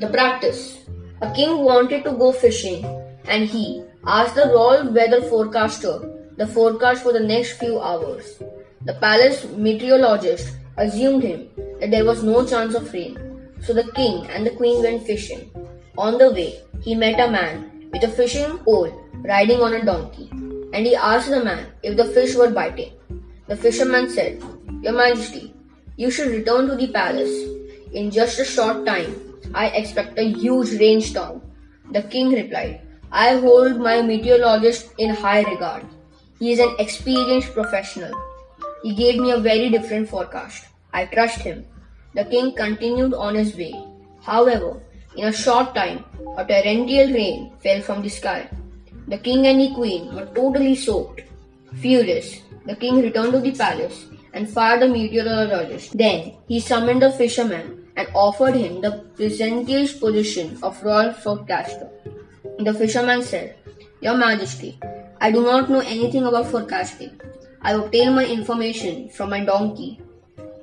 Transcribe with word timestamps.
The 0.00 0.08
practice. 0.08 0.78
A 1.20 1.30
king 1.34 1.58
wanted 1.62 2.04
to 2.04 2.12
go 2.12 2.32
fishing 2.32 2.84
and 3.26 3.44
he 3.44 3.82
asked 4.06 4.34
the 4.34 4.46
royal 4.46 4.90
weather 4.90 5.20
forecaster 5.20 5.96
the 6.38 6.46
forecast 6.46 7.02
for 7.02 7.12
the 7.12 7.20
next 7.20 7.58
few 7.58 7.78
hours. 7.78 8.42
The 8.86 8.94
palace 8.94 9.44
meteorologist 9.58 10.56
assumed 10.78 11.22
him 11.22 11.50
that 11.80 11.90
there 11.90 12.06
was 12.06 12.22
no 12.22 12.46
chance 12.46 12.74
of 12.74 12.90
rain, 12.94 13.18
so 13.60 13.74
the 13.74 13.92
king 13.92 14.26
and 14.28 14.46
the 14.46 14.56
queen 14.62 14.82
went 14.82 15.06
fishing. 15.06 15.50
On 15.98 16.16
the 16.16 16.32
way, 16.32 16.62
he 16.80 16.94
met 16.94 17.20
a 17.20 17.30
man 17.30 17.90
with 17.92 18.02
a 18.02 18.08
fishing 18.08 18.56
pole 18.60 18.90
riding 19.22 19.60
on 19.60 19.74
a 19.74 19.84
donkey, 19.84 20.30
and 20.72 20.86
he 20.86 20.96
asked 20.96 21.28
the 21.28 21.44
man 21.44 21.66
if 21.82 21.98
the 21.98 22.06
fish 22.06 22.34
were 22.34 22.50
biting. 22.50 22.92
The 23.48 23.56
fisherman 23.56 24.08
said, 24.08 24.42
Your 24.80 24.94
Majesty, 24.94 25.52
you 25.96 26.10
should 26.10 26.28
return 26.28 26.68
to 26.68 26.74
the 26.74 26.86
palace. 26.86 27.36
In 27.92 28.10
just 28.10 28.38
a 28.38 28.44
short 28.46 28.86
time, 28.86 29.29
I 29.54 29.66
expect 29.68 30.18
a 30.18 30.22
huge 30.22 30.78
rainstorm. 30.80 31.42
The 31.92 32.02
king 32.02 32.30
replied, 32.30 32.82
I 33.10 33.36
hold 33.36 33.78
my 33.78 34.02
meteorologist 34.02 34.90
in 34.98 35.10
high 35.10 35.42
regard. 35.42 35.84
He 36.38 36.52
is 36.52 36.60
an 36.60 36.76
experienced 36.78 37.52
professional. 37.52 38.12
He 38.82 38.94
gave 38.94 39.20
me 39.20 39.32
a 39.32 39.38
very 39.38 39.68
different 39.68 40.08
forecast. 40.08 40.66
I 40.92 41.06
trust 41.06 41.38
him. 41.38 41.66
The 42.14 42.24
king 42.24 42.54
continued 42.54 43.14
on 43.14 43.34
his 43.34 43.56
way. 43.56 43.74
However, 44.22 44.80
in 45.16 45.26
a 45.26 45.32
short 45.32 45.74
time, 45.74 46.04
a 46.36 46.44
torrential 46.44 47.12
rain 47.12 47.52
fell 47.62 47.80
from 47.82 48.02
the 48.02 48.08
sky. 48.08 48.48
The 49.08 49.18
king 49.18 49.46
and 49.46 49.60
the 49.60 49.74
queen 49.74 50.14
were 50.14 50.26
totally 50.26 50.76
soaked. 50.76 51.22
Furious, 51.80 52.40
the 52.66 52.76
king 52.76 53.02
returned 53.02 53.32
to 53.32 53.40
the 53.40 53.52
palace 53.52 54.06
and 54.32 54.48
fired 54.48 54.82
the 54.82 54.88
meteorologist. 54.88 55.96
Then 55.96 56.34
he 56.46 56.60
summoned 56.60 57.02
the 57.02 57.10
fisherman 57.10 57.79
and 58.00 58.08
offered 58.14 58.54
him 58.54 58.80
the 58.80 58.92
presentious 59.16 59.92
position 59.92 60.58
of 60.62 60.82
royal 60.82 61.12
forecaster. 61.12 61.88
The 62.58 62.72
fisherman 62.72 63.22
said, 63.22 63.56
Your 64.00 64.16
Majesty, 64.16 64.78
I 65.20 65.30
do 65.30 65.42
not 65.42 65.68
know 65.68 65.80
anything 65.80 66.24
about 66.24 66.46
forecasting. 66.46 67.20
I 67.60 67.72
obtain 67.72 68.14
my 68.14 68.24
information 68.24 69.10
from 69.10 69.28
my 69.30 69.44
donkey. 69.44 70.00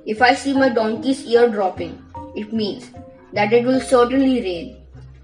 If 0.04 0.20
I 0.20 0.34
see 0.34 0.52
my 0.52 0.68
donkey's 0.68 1.24
ear 1.26 1.48
dropping, 1.48 2.02
it 2.34 2.52
means 2.52 2.90
that 3.32 3.52
it 3.52 3.64
will 3.64 3.80
certainly 3.80 4.40
rain. 4.42 4.76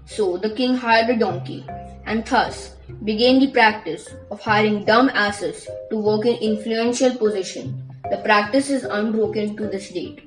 So 0.05 0.37
the 0.37 0.51
king 0.51 0.75
hired 0.75 1.09
a 1.09 1.17
donkey 1.17 1.65
and 2.05 2.25
thus 2.25 2.75
began 3.03 3.39
the 3.39 3.51
practice 3.51 4.07
of 4.31 4.39
hiring 4.39 4.85
dumb 4.85 5.09
asses 5.09 5.67
to 5.89 5.97
work 5.97 6.25
in 6.25 6.35
influential 6.35 7.15
position. 7.17 7.83
The 8.09 8.17
practice 8.17 8.69
is 8.69 8.83
unbroken 8.85 9.57
to 9.57 9.67
this 9.67 9.89
date. 9.89 10.21